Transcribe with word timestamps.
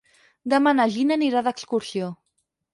Demà 0.53 0.73
na 0.77 0.87
Gina 0.95 1.19
anirà 1.19 1.45
d'excursió. 1.51 2.13